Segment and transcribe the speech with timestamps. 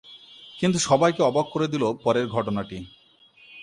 [0.59, 2.77] কিন্তু সবাইকে অবাক করে দিল পরের ঘটনাটি।